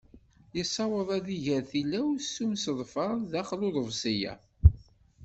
[0.57, 4.33] Yessaweḍ ad iger tilawt s umseḍfer daxel n uḍebsi-a.